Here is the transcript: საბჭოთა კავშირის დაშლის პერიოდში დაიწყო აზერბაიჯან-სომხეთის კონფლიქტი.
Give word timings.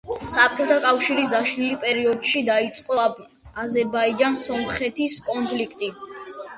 საბჭოთა 0.29 0.77
კავშირის 0.85 1.29
დაშლის 1.33 1.75
პერიოდში 1.83 2.43
დაიწყო 2.49 3.05
აზერბაიჯან-სომხეთის 3.67 5.23
კონფლიქტი. 5.33 5.97